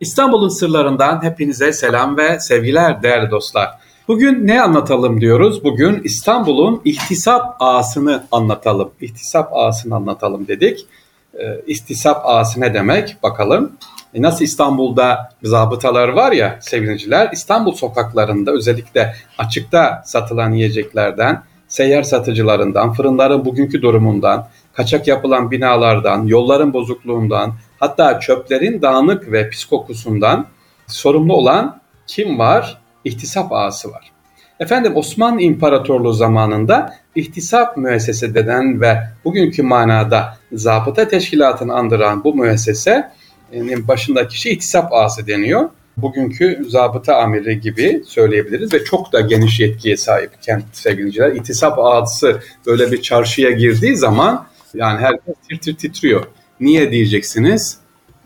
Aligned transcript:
İstanbul'un 0.00 0.48
sırlarından 0.48 1.22
hepinize 1.22 1.72
selam 1.72 2.16
ve 2.16 2.40
sevgiler 2.40 3.02
değerli 3.02 3.30
dostlar. 3.30 3.70
Bugün 4.08 4.46
ne 4.46 4.62
anlatalım 4.62 5.20
diyoruz? 5.20 5.64
Bugün 5.64 6.00
İstanbul'un 6.04 6.82
ihtisap 6.84 7.56
ağasını 7.60 8.24
anlatalım. 8.32 8.90
İhtisap 9.00 9.48
ağasını 9.52 9.94
anlatalım 9.94 10.48
dedik. 10.48 10.86
Ee, 11.34 11.60
ihtisap 11.66 12.22
ağası 12.24 12.60
ne 12.60 12.74
demek? 12.74 13.16
Bakalım. 13.22 13.72
E 14.14 14.22
nasıl 14.22 14.44
İstanbul'da 14.44 15.30
zabıtalar 15.42 16.08
var 16.08 16.32
ya 16.32 16.58
sevgiliciler, 16.60 17.30
İstanbul 17.32 17.72
sokaklarında 17.72 18.52
özellikle 18.52 19.14
açıkta 19.38 20.02
satılan 20.04 20.52
yiyeceklerden, 20.52 21.42
seyyar 21.68 22.02
satıcılarından, 22.02 22.92
fırınların 22.92 23.44
bugünkü 23.44 23.82
durumundan, 23.82 24.48
kaçak 24.72 25.08
yapılan 25.08 25.50
binalardan, 25.50 26.26
yolların 26.26 26.72
bozukluğundan, 26.72 27.52
hatta 27.80 28.20
çöplerin 28.20 28.82
dağınık 28.82 29.32
ve 29.32 29.50
pis 29.50 29.64
kokusundan 29.64 30.46
sorumlu 30.86 31.34
olan 31.34 31.80
kim 32.06 32.38
var? 32.38 32.78
İhtisap 33.04 33.52
ağası 33.52 33.90
var. 33.90 34.14
Efendim 34.60 34.96
Osmanlı 34.96 35.40
İmparatorluğu 35.40 36.12
zamanında 36.12 36.94
ihtisap 37.14 37.76
müessese 37.76 38.34
denen 38.34 38.80
ve 38.80 38.98
bugünkü 39.24 39.62
manada 39.62 40.38
zabıta 40.52 41.08
teşkilatını 41.08 41.74
andıran 41.74 42.24
bu 42.24 42.34
müessesenin 42.34 43.88
başındaki 43.88 44.28
kişi 44.28 44.50
ihtisap 44.50 44.92
ağası 44.92 45.26
deniyor. 45.26 45.68
Bugünkü 45.96 46.64
zabıta 46.68 47.16
amiri 47.16 47.60
gibi 47.60 48.02
söyleyebiliriz 48.06 48.74
ve 48.74 48.84
çok 48.84 49.12
da 49.12 49.20
geniş 49.20 49.60
yetkiye 49.60 49.96
sahip 49.96 50.42
kent 50.42 50.64
sevgiliciler. 50.72 51.32
İhtisap 51.32 51.78
ağası 51.78 52.40
böyle 52.66 52.92
bir 52.92 53.02
çarşıya 53.02 53.50
girdiği 53.50 53.96
zaman 53.96 54.46
yani 54.74 55.00
herkes 55.00 55.34
tir 55.48 55.58
tir 55.58 55.76
titriyor. 55.76 56.26
Niye 56.60 56.90
diyeceksiniz 56.90 57.78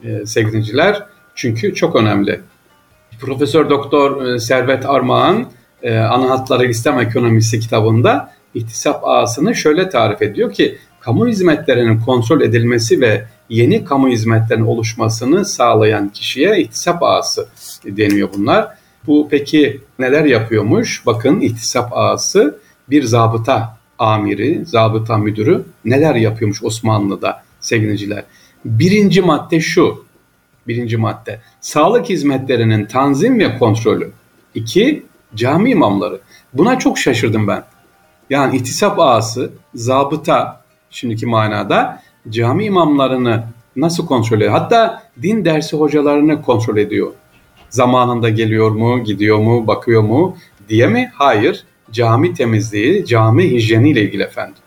e, 0.04 0.26
sevgiliciler? 0.26 1.06
Çünkü 1.34 1.74
çok 1.74 1.96
önemli. 1.96 2.40
Profesör 3.20 3.70
Doktor 3.70 4.26
e, 4.26 4.38
Servet 4.38 4.86
Armağan 4.86 5.46
e, 5.82 5.98
Ana 5.98 6.30
Hatları 6.30 6.66
İslam 6.66 7.00
Ekonomisi 7.00 7.60
kitabında 7.60 8.32
ihtisap 8.54 9.00
ağasını 9.04 9.54
şöyle 9.54 9.88
tarif 9.88 10.22
ediyor 10.22 10.52
ki 10.52 10.78
kamu 11.00 11.28
hizmetlerinin 11.28 12.00
kontrol 12.00 12.40
edilmesi 12.40 13.00
ve 13.00 13.24
yeni 13.48 13.84
kamu 13.84 14.08
hizmetlerinin 14.08 14.66
oluşmasını 14.66 15.44
sağlayan 15.44 16.08
kişiye 16.08 16.60
ihtisap 16.60 17.02
ağası 17.02 17.48
deniyor 17.84 18.28
bunlar. 18.36 18.68
Bu 19.06 19.28
peki 19.30 19.80
neler 19.98 20.24
yapıyormuş? 20.24 21.06
Bakın 21.06 21.40
ihtisap 21.40 21.90
ağası 21.92 22.58
bir 22.90 23.02
zabıta 23.02 23.78
amiri, 23.98 24.66
zabıta 24.66 25.18
müdürü 25.18 25.64
neler 25.84 26.14
yapıyormuş 26.14 26.64
Osmanlı'da 26.64 27.42
sevgiliciler. 27.68 28.24
Birinci 28.64 29.22
madde 29.22 29.60
şu, 29.60 30.04
birinci 30.68 30.96
madde 30.96 31.40
sağlık 31.60 32.08
hizmetlerinin 32.08 32.86
tanzim 32.86 33.38
ve 33.38 33.58
kontrolü. 33.58 34.10
İki, 34.54 35.06
cami 35.34 35.70
imamları. 35.70 36.20
Buna 36.52 36.78
çok 36.78 36.98
şaşırdım 36.98 37.48
ben. 37.48 37.64
Yani 38.30 38.56
ihtisap 38.56 38.98
ağası, 38.98 39.50
zabıta 39.74 40.64
şimdiki 40.90 41.26
manada 41.26 42.02
cami 42.28 42.64
imamlarını 42.64 43.44
nasıl 43.76 44.06
kontrol 44.06 44.36
ediyor? 44.36 44.52
Hatta 44.52 45.02
din 45.22 45.44
dersi 45.44 45.76
hocalarını 45.76 46.42
kontrol 46.42 46.76
ediyor. 46.76 47.12
Zamanında 47.70 48.28
geliyor 48.28 48.70
mu, 48.70 49.04
gidiyor 49.04 49.38
mu, 49.38 49.66
bakıyor 49.66 50.02
mu 50.02 50.36
diye 50.68 50.86
mi? 50.86 51.10
Hayır 51.14 51.64
cami 51.90 52.34
temizliği, 52.34 53.06
cami 53.06 53.50
hijyeni 53.50 53.90
ile 53.90 54.02
ilgili 54.02 54.22
efendim. 54.22 54.62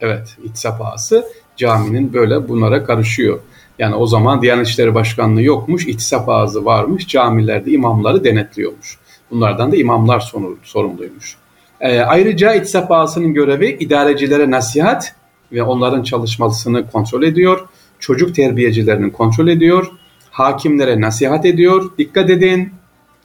Evet, 0.00 0.36
ihtisap 0.44 0.80
ağası 0.80 1.24
caminin 1.56 2.12
böyle 2.12 2.48
bunlara 2.48 2.84
karışıyor. 2.84 3.40
Yani 3.78 3.94
o 3.94 4.06
zaman 4.06 4.42
Diyanet 4.42 4.66
İşleri 4.66 4.94
Başkanlığı 4.94 5.42
yokmuş, 5.42 5.86
ihtisap 5.86 6.28
ağzı 6.28 6.64
varmış, 6.64 7.08
camilerde 7.08 7.70
imamları 7.70 8.24
denetliyormuş. 8.24 8.98
Bunlardan 9.30 9.72
da 9.72 9.76
imamlar 9.76 10.32
sorumluymuş. 10.62 11.36
E, 11.80 12.00
ayrıca 12.00 12.54
ihtisap 12.54 12.90
ağasının 12.90 13.34
görevi 13.34 13.76
idarecilere 13.80 14.50
nasihat 14.50 15.14
ve 15.52 15.62
onların 15.62 16.02
çalışmasını 16.02 16.90
kontrol 16.90 17.22
ediyor. 17.22 17.68
Çocuk 17.98 18.34
terbiyecilerini 18.34 19.12
kontrol 19.12 19.48
ediyor. 19.48 19.86
Hakimlere 20.30 21.00
nasihat 21.00 21.46
ediyor. 21.46 21.90
Dikkat 21.98 22.30
edin 22.30 22.72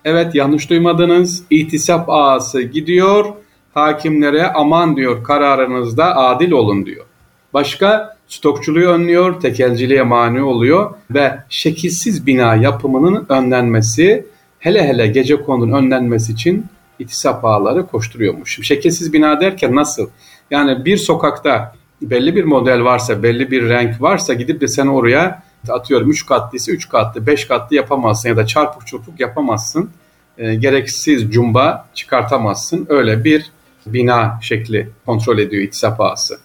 Evet 0.08 0.36
yanlış 0.36 0.70
duymadınız. 0.70 1.44
İhtisap 1.50 2.10
ağası 2.10 2.62
gidiyor. 2.62 3.26
Hakimlere 3.74 4.48
aman 4.48 4.96
diyor 4.96 5.24
kararınızda 5.24 6.18
adil 6.18 6.52
olun 6.52 6.86
diyor. 6.86 7.06
Başka 7.54 8.17
stokçuluğu 8.28 8.88
önlüyor, 8.88 9.42
tekelciliğe 9.42 10.04
mani 10.04 10.42
oluyor 10.42 10.94
ve 11.12 11.40
şekilsiz 11.50 12.28
bina 12.28 12.56
yapımının 12.56 13.26
önlenmesi, 13.30 14.26
hele 14.60 14.88
hele 14.88 15.08
gece 15.08 15.42
konunun 15.42 15.78
önlenmesi 15.78 16.32
için 16.32 16.66
ihtisap 17.00 17.46
ağları 17.46 17.88
koşturuyormuş. 17.88 18.60
Şekilsiz 18.62 19.14
bina 19.14 19.42
derken 19.42 19.76
nasıl? 19.76 20.10
Yani 20.52 20.86
bir 20.86 20.98
sokakta 20.98 21.76
belli 22.02 22.36
bir 22.36 22.44
model 22.44 22.84
varsa, 22.84 23.24
belli 23.24 23.52
bir 23.52 23.70
renk 23.70 24.02
varsa 24.02 24.34
gidip 24.34 24.62
de 24.62 24.68
sen 24.68 24.88
oraya 24.88 25.44
atıyorum 25.70 26.12
3 26.12 26.26
katlıysa 26.26 26.72
3 26.72 26.90
katlı, 26.90 27.28
5 27.28 27.46
katlı 27.46 27.76
yapamazsın 27.76 28.30
ya 28.30 28.38
da 28.38 28.46
çarpık 28.46 28.88
çırpık 28.88 29.20
yapamazsın. 29.20 29.90
E, 30.38 30.56
gereksiz 30.56 31.32
cumba 31.32 31.90
çıkartamazsın. 31.94 32.86
Öyle 32.90 33.24
bir 33.24 33.52
bina 33.86 34.40
şekli 34.42 34.90
kontrol 35.06 35.38
ediyor 35.38 35.64
ihtisap 35.64 36.02
ağası. 36.02 36.40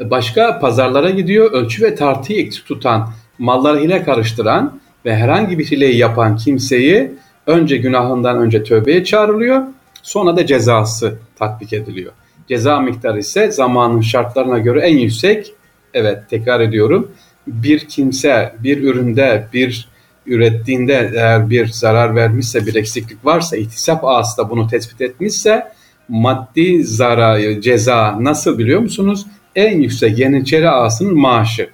Başka 0.00 0.58
pazarlara 0.58 1.10
gidiyor, 1.10 1.52
ölçü 1.52 1.82
ve 1.82 1.94
tartıyı 1.94 2.40
eksik 2.40 2.66
tutan, 2.66 3.10
malları 3.38 3.80
hile 3.80 4.02
karıştıran 4.02 4.80
ve 5.04 5.16
herhangi 5.16 5.58
bir 5.58 5.64
hileyi 5.64 5.96
yapan 5.96 6.36
kimseyi 6.36 7.10
önce 7.46 7.76
günahından 7.76 8.38
önce 8.38 8.64
tövbeye 8.64 9.04
çağrılıyor, 9.04 9.62
sonra 10.02 10.36
da 10.36 10.46
cezası 10.46 11.18
tatbik 11.38 11.72
ediliyor. 11.72 12.12
Ceza 12.48 12.80
miktarı 12.80 13.18
ise 13.18 13.50
zamanın 13.50 14.00
şartlarına 14.00 14.58
göre 14.58 14.80
en 14.80 14.96
yüksek, 14.96 15.54
evet 15.94 16.18
tekrar 16.30 16.60
ediyorum, 16.60 17.10
bir 17.46 17.78
kimse 17.78 18.54
bir 18.62 18.82
üründe 18.82 19.46
bir 19.52 19.88
ürettiğinde 20.26 21.10
eğer 21.14 21.50
bir 21.50 21.66
zarar 21.66 22.14
vermişse 22.14 22.66
bir 22.66 22.74
eksiklik 22.74 23.24
varsa 23.24 23.56
ihtisap 23.56 24.04
ağası 24.04 24.38
da 24.38 24.50
bunu 24.50 24.66
tespit 24.66 25.00
etmişse 25.00 25.72
maddi 26.08 26.84
zarar 26.84 27.60
ceza 27.60 28.16
nasıl 28.20 28.58
biliyor 28.58 28.80
musunuz? 28.80 29.26
En 29.56 29.80
yüksek 29.80 30.18
Yeniçeri 30.18 30.70
ağasının 30.70 31.14
maaşı. 31.14 31.70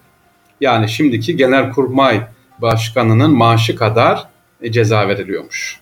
Yani 0.60 0.88
şimdiki 0.88 1.36
Genelkurmay 1.36 2.20
Başkanı'nın 2.58 3.30
maaşı 3.30 3.76
kadar 3.76 4.28
e, 4.62 4.72
ceza 4.72 5.08
veriliyormuş. 5.08 5.80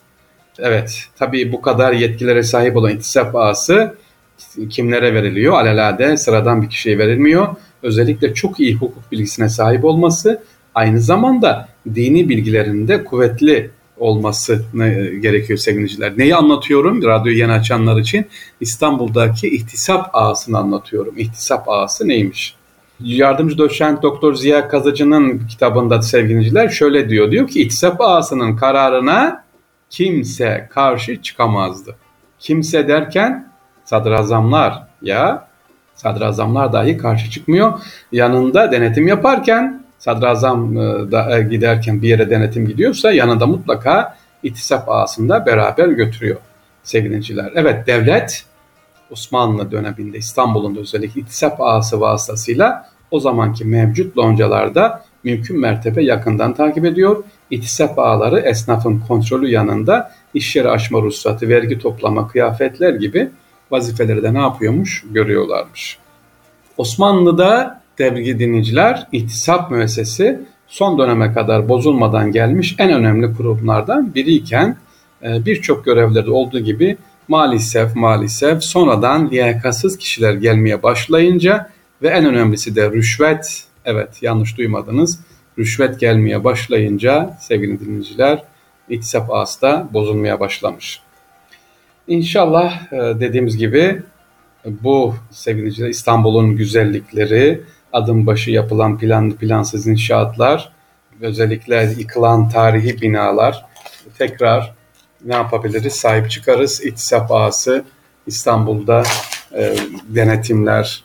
Evet 0.59 1.05
tabii 1.17 1.53
bu 1.53 1.63
kadar 1.63 1.93
yetkilere 1.93 2.43
sahip 2.43 2.77
olan 2.77 2.91
ihtisap 2.91 3.37
ağası 3.37 3.95
kimlere 4.71 5.15
veriliyor? 5.15 5.55
Alelade 5.55 6.17
sıradan 6.17 6.63
bir 6.63 6.71
kişiye 6.71 6.99
verilmiyor 6.99 7.57
özellikle 7.83 8.35
çok 8.35 8.61
iyi 8.61 8.75
hukuk 8.75 9.13
bilgisine 9.13 9.49
sahip 9.49 9.85
olması 9.85 10.43
aynı 10.75 11.01
zamanda 11.01 11.69
dini 11.95 12.29
bilgilerinde 12.29 13.05
kuvvetli 13.05 13.71
olması 13.99 14.65
gerekiyor 15.21 15.59
sevgiliciler. 15.59 16.19
Neyi 16.19 16.37
anlatıyorum? 16.37 17.03
Radyoyu 17.03 17.39
yeni 17.39 17.53
açanlar 17.53 17.97
için 18.01 18.27
İstanbul'daki 18.61 19.49
ihtisap 19.49 20.11
ağasını 20.13 20.59
anlatıyorum. 20.59 21.15
İhtisap 21.19 21.69
ağası 21.69 22.09
neymiş? 22.09 22.55
Yardımcı 23.01 23.59
doçent 23.59 24.03
Doktor 24.03 24.35
Ziya 24.35 24.69
Kazıcı'nın 24.69 25.47
kitabında 25.49 26.03
sevgiliciler 26.03 26.69
şöyle 26.69 27.09
diyor. 27.09 27.31
Diyor 27.31 27.49
ki 27.49 27.63
ihtisap 27.63 28.01
ağasının 28.01 28.57
kararına 28.57 29.45
kimse 29.91 30.69
karşı 30.71 31.23
çıkamazdı. 31.23 31.97
Kimse 32.39 32.89
derken 32.89 33.53
sadrazamlar 33.85 34.83
ya 35.03 35.47
Sadrazamlar 35.97 36.73
dahi 36.73 36.97
karşı 36.97 37.31
çıkmıyor. 37.31 37.73
Yanında 38.13 38.73
denetim 38.73 39.09
yaparken 39.09 39.86
sadrazam 39.99 40.77
e, 40.77 41.13
da 41.13 41.39
e, 41.39 41.43
giderken 41.43 42.03
bir 42.03 42.09
yere 42.09 42.31
denetim 42.31 42.67
gidiyorsa 42.67 43.13
yanında 43.13 43.47
mutlaka 43.47 44.17
itisap 44.43 44.89
ağasında 44.89 45.47
beraber 45.47 45.89
götürüyor 45.89 46.37
sevgiliciler. 46.83 47.53
Evet 47.55 47.87
devlet 47.87 48.45
Osmanlı 49.11 49.71
döneminde 49.71 50.19
İstanbul'un 50.19 50.77
özellikle 50.77 51.21
itisap 51.21 51.61
ağası 51.61 52.01
vasıtasıyla 52.01 52.91
o 53.11 53.21
zamanki 53.21 53.65
mevcut 53.65 54.19
loncalarda 54.19 55.03
mümkün 55.25 55.61
mertebe 55.61 56.05
yakından 56.05 56.55
takip 56.55 56.85
ediyor. 56.85 57.25
İtisap 57.51 57.99
ağları 57.99 58.41
esnafın 58.41 59.03
kontrolü 59.09 59.49
yanında 59.49 60.13
iş 60.35 60.57
yeri 60.57 60.69
açma 60.69 61.03
ruhsatı, 61.03 61.49
vergi 61.49 61.79
toplama, 61.79 62.29
kıyafetler 62.29 62.95
gibi 62.95 63.31
vazifeleri 63.71 64.23
de 64.23 64.35
ne 64.35 64.39
yapıyormuş 64.39 65.05
görüyorlarmış. 65.11 65.99
Osmanlı'da 66.77 67.81
sevgili 67.99 68.39
dinleyiciler 68.39 69.07
ihtisap 69.13 69.71
müessesi 69.71 70.41
son 70.67 70.99
döneme 70.99 71.33
kadar 71.33 71.69
bozulmadan 71.69 72.33
gelmiş 72.33 72.75
en 72.79 72.93
önemli 72.93 73.35
kurumlardan 73.35 74.15
biriyken 74.15 74.77
e, 75.23 75.47
birçok 75.47 75.85
görevlerde 75.85 76.31
olduğu 76.31 76.61
gibi 76.61 76.97
maalesef 77.29 77.97
maalesef 77.97 78.63
sonradan 78.63 79.31
liyakatsız 79.31 79.99
kişiler 79.99 80.35
gelmeye 80.35 80.83
başlayınca 80.83 81.71
ve 82.03 82.09
en 82.09 82.27
önemlisi 82.27 82.77
de 82.77 82.91
rüşvet, 82.91 83.65
evet 83.85 84.23
yanlış 84.23 84.59
duymadınız, 84.59 85.21
rüşvet 85.59 86.01
gelmeye 86.01 86.45
başlayınca 86.45 87.37
sevgili 87.41 87.81
dinleyiciler 87.81 88.43
İhtisap 88.89 89.31
ağası 89.31 89.63
da 89.63 89.89
bozulmaya 89.93 90.41
başlamış. 90.41 91.01
İnşallah 92.09 92.93
e, 92.93 92.97
dediğimiz 93.21 93.57
gibi 93.57 94.03
bu 94.67 95.15
sevgili 95.31 95.89
İstanbul'un 95.89 96.57
güzellikleri, 96.57 97.61
adım 97.97 98.27
başı 98.27 98.51
yapılan 98.51 98.99
planlı 98.99 99.37
plansız 99.37 99.87
inşaatlar, 99.87 100.73
özellikle 101.21 101.95
yıkılan 101.99 102.49
tarihi 102.49 103.01
binalar 103.01 103.67
tekrar 104.19 104.75
ne 105.25 105.35
yapabiliriz? 105.35 105.93
Sahip 105.93 106.31
çıkarız. 106.31 106.85
İhtisap 106.85 107.33
ağası 107.33 107.85
İstanbul'da 108.27 109.03
e, 109.59 109.77
denetimler 110.09 111.05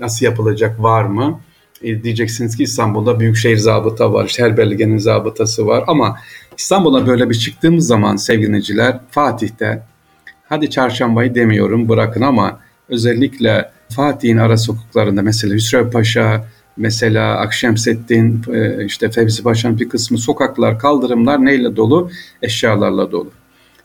nasıl 0.00 0.26
yapılacak 0.26 0.82
var 0.82 1.04
mı? 1.04 1.40
E, 1.82 2.02
diyeceksiniz 2.02 2.56
ki 2.56 2.62
İstanbul'da 2.62 3.20
Büyükşehir 3.20 3.56
Zabıta 3.56 4.12
var, 4.12 4.24
işte 4.24 4.42
her 4.42 4.56
belgenin 4.56 4.98
zabıtası 4.98 5.66
var 5.66 5.84
ama 5.86 6.18
İstanbul'a 6.58 7.06
böyle 7.06 7.30
bir 7.30 7.34
çıktığımız 7.34 7.86
zaman 7.86 8.16
sevgiliciler 8.16 9.00
Fatih'te 9.10 9.82
hadi 10.48 10.70
çarşambayı 10.70 11.34
demiyorum 11.34 11.88
bırakın 11.88 12.20
ama 12.20 12.60
özellikle 12.88 13.73
Fatih'in 13.88 14.36
ara 14.36 14.56
sokaklarında 14.56 15.22
mesela 15.22 15.54
Hüsrev 15.54 15.90
Paşa, 15.90 16.44
mesela 16.76 17.36
Akşemseddin, 17.36 18.42
e, 18.52 18.84
işte 18.84 19.10
Fevzi 19.10 19.42
Paşa'nın 19.42 19.80
bir 19.80 19.88
kısmı 19.88 20.18
sokaklar, 20.18 20.78
kaldırımlar 20.78 21.44
neyle 21.44 21.76
dolu? 21.76 22.10
Eşyalarla 22.42 23.12
dolu. 23.12 23.30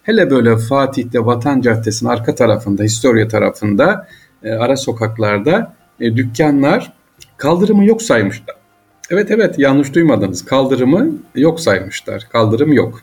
Hele 0.03 0.29
böyle 0.31 0.57
Fatih'te 0.57 1.25
Vatan 1.25 1.61
Caddesi'nin 1.61 2.09
arka 2.09 2.35
tarafında, 2.35 2.83
Historia 2.83 3.27
tarafında, 3.27 4.07
e, 4.43 4.51
ara 4.51 4.77
sokaklarda 4.77 5.73
e, 5.99 6.15
dükkanlar 6.15 6.93
kaldırımı 7.37 7.85
yok 7.85 8.01
saymışlar. 8.01 8.55
Evet 9.09 9.31
evet 9.31 9.59
yanlış 9.59 9.95
duymadınız. 9.95 10.45
Kaldırımı 10.45 11.11
yok 11.35 11.59
saymışlar. 11.59 12.27
Kaldırım 12.31 12.73
yok. 12.73 13.01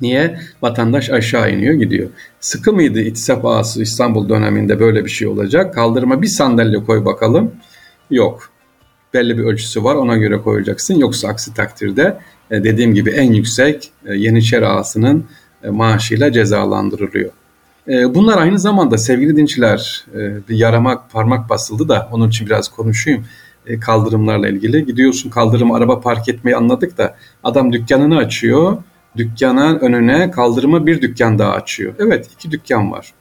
Niye? 0.00 0.38
Vatandaş 0.62 1.10
aşağı 1.10 1.52
iniyor 1.52 1.74
gidiyor. 1.74 2.08
Sıkı 2.40 2.72
mıydı 2.72 3.00
İttisap 3.00 3.44
Ağası 3.44 3.82
İstanbul 3.82 4.28
döneminde 4.28 4.80
böyle 4.80 5.04
bir 5.04 5.10
şey 5.10 5.28
olacak? 5.28 5.74
Kaldırıma 5.74 6.22
bir 6.22 6.26
sandalye 6.26 6.84
koy 6.84 7.04
bakalım. 7.04 7.52
Yok. 8.10 8.50
Belli 9.14 9.38
bir 9.38 9.44
ölçüsü 9.44 9.84
var 9.84 9.94
ona 9.94 10.16
göre 10.16 10.36
koyacaksın. 10.36 10.94
Yoksa 10.94 11.28
aksi 11.28 11.54
takdirde 11.54 12.18
e, 12.50 12.64
dediğim 12.64 12.94
gibi 12.94 13.10
en 13.10 13.32
yüksek 13.32 13.90
e, 14.06 14.14
Yeniçeri 14.14 14.66
Ağası'nın 14.66 15.24
e, 15.62 15.68
maaşıyla 15.68 16.32
cezalandırılıyor. 16.32 17.30
Bunlar 17.88 18.38
aynı 18.38 18.58
zamanda 18.58 18.98
sevgili 18.98 19.36
dinçler 19.36 20.06
bir 20.48 20.56
yarama 20.56 21.08
parmak 21.12 21.48
basıldı 21.48 21.88
da 21.88 22.08
onun 22.12 22.28
için 22.28 22.46
biraz 22.46 22.68
konuşayım. 22.68 23.24
Kaldırımlarla 23.80 24.48
ilgili 24.48 24.86
gidiyorsun 24.86 25.30
kaldırım 25.30 25.72
araba 25.72 26.00
park 26.00 26.28
etmeyi 26.28 26.56
anladık 26.56 26.98
da 26.98 27.16
adam 27.42 27.72
dükkanını 27.72 28.16
açıyor 28.16 28.76
dükkanın 29.16 29.78
önüne 29.78 30.30
kaldırıma 30.30 30.86
bir 30.86 31.02
dükkan 31.02 31.38
daha 31.38 31.52
açıyor. 31.52 31.94
Evet 31.98 32.30
iki 32.34 32.50
dükkan 32.50 32.92
var. 32.92 33.12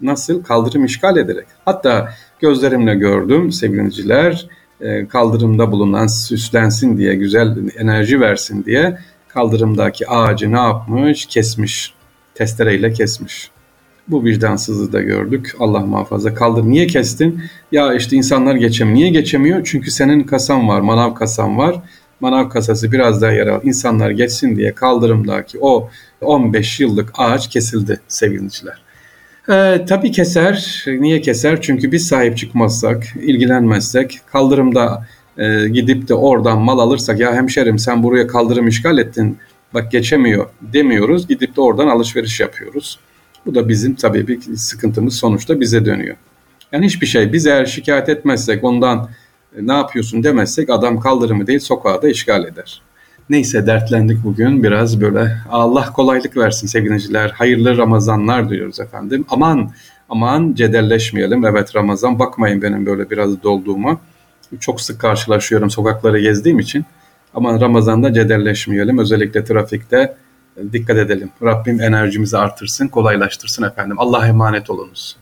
Nasıl? 0.00 0.42
Kaldırım 0.42 0.84
işgal 0.84 1.16
ederek. 1.16 1.46
Hatta 1.64 2.14
gözlerimle 2.40 2.94
gördüm 2.94 3.52
sevgiliciler 3.52 4.48
e, 4.80 5.06
kaldırımda 5.06 5.72
bulunan 5.72 6.06
süslensin 6.06 6.98
diye 6.98 7.14
güzel 7.14 7.56
enerji 7.78 8.20
versin 8.20 8.64
diye 8.64 8.98
kaldırımdaki 9.28 10.08
ağacı 10.08 10.52
ne 10.52 10.58
yapmış? 10.58 11.26
Kesmiş. 11.26 11.94
Testereyle 12.34 12.92
kesmiş. 12.92 13.50
Bu 14.08 14.24
vicdansızlığı 14.24 14.92
da 14.92 15.00
gördük. 15.00 15.54
Allah 15.58 15.80
muhafaza. 15.80 16.34
Kaldır. 16.34 16.62
Niye 16.64 16.86
kestin? 16.86 17.42
Ya 17.72 17.94
işte 17.94 18.16
insanlar 18.16 18.54
geçemiyor. 18.54 18.96
Niye 18.96 19.10
geçemiyor? 19.10 19.60
Çünkü 19.64 19.90
senin 19.90 20.22
kasan 20.22 20.68
var, 20.68 20.80
manav 20.80 21.14
kasan 21.14 21.58
var 21.58 21.82
manav 22.20 22.48
kasası 22.48 22.92
biraz 22.92 23.22
daha 23.22 23.32
yer 23.32 23.46
al, 23.46 23.60
insanlar 23.64 24.10
geçsin 24.10 24.56
diye 24.56 24.72
kaldırımdaki 24.72 25.58
o 25.60 25.90
15 26.20 26.80
yıllık 26.80 27.12
ağaç 27.14 27.48
kesildi 27.48 28.00
sevgiliciler. 28.08 28.82
Ee, 29.50 29.84
tabii 29.88 30.12
keser. 30.12 30.84
Niye 30.86 31.20
keser? 31.20 31.60
Çünkü 31.62 31.92
biz 31.92 32.08
sahip 32.08 32.36
çıkmazsak, 32.36 33.06
ilgilenmezsek, 33.22 34.20
kaldırımda 34.32 35.06
e, 35.38 35.68
gidip 35.68 36.08
de 36.08 36.14
oradan 36.14 36.58
mal 36.58 36.78
alırsak 36.78 37.20
ya 37.20 37.34
hemşerim 37.34 37.78
sen 37.78 38.02
buraya 38.02 38.26
kaldırım 38.26 38.68
işgal 38.68 38.98
ettin 38.98 39.38
bak 39.74 39.92
geçemiyor 39.92 40.46
demiyoruz. 40.60 41.28
Gidip 41.28 41.56
de 41.56 41.60
oradan 41.60 41.88
alışveriş 41.88 42.40
yapıyoruz. 42.40 42.98
Bu 43.46 43.54
da 43.54 43.68
bizim 43.68 43.94
tabii 43.94 44.28
bir 44.28 44.56
sıkıntımız 44.56 45.14
sonuçta 45.14 45.60
bize 45.60 45.84
dönüyor. 45.84 46.16
Yani 46.72 46.86
hiçbir 46.86 47.06
şey 47.06 47.32
biz 47.32 47.46
eğer 47.46 47.66
şikayet 47.66 48.08
etmezsek 48.08 48.64
ondan 48.64 49.08
ne 49.60 49.72
yapıyorsun 49.72 50.24
demezsek 50.24 50.70
adam 50.70 51.00
kaldırımı 51.00 51.46
değil 51.46 51.60
sokağı 51.60 52.02
da 52.02 52.08
işgal 52.08 52.44
eder. 52.44 52.82
Neyse 53.30 53.66
dertlendik 53.66 54.24
bugün 54.24 54.62
biraz 54.62 55.00
böyle 55.00 55.36
Allah 55.50 55.92
kolaylık 55.92 56.36
versin 56.36 56.66
sevgiliciler. 56.66 57.30
Hayırlı 57.30 57.76
Ramazanlar 57.76 58.50
diyoruz 58.50 58.80
efendim. 58.80 59.24
Aman 59.28 59.70
aman 60.08 60.54
cedelleşmeyelim. 60.54 61.44
Evet 61.44 61.76
Ramazan 61.76 62.18
bakmayın 62.18 62.62
benim 62.62 62.86
böyle 62.86 63.10
biraz 63.10 63.42
dolduğuma. 63.42 64.00
Çok 64.60 64.80
sık 64.80 65.00
karşılaşıyorum 65.00 65.70
sokakları 65.70 66.20
gezdiğim 66.20 66.58
için. 66.58 66.84
Aman 67.34 67.60
Ramazan'da 67.60 68.12
cedelleşmeyelim. 68.12 68.98
Özellikle 68.98 69.44
trafikte 69.44 70.16
dikkat 70.72 70.96
edelim. 70.96 71.30
Rabbim 71.42 71.80
enerjimizi 71.80 72.38
artırsın, 72.38 72.88
kolaylaştırsın 72.88 73.62
efendim. 73.62 73.96
Allah'a 73.98 74.26
emanet 74.26 74.70
olunuz. 74.70 75.16